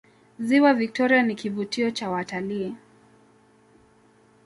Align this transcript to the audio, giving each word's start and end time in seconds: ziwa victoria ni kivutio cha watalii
ziwa 0.39 0.73
victoria 0.73 1.23
ni 1.23 1.35
kivutio 1.35 1.91
cha 1.91 2.09
watalii 2.09 2.75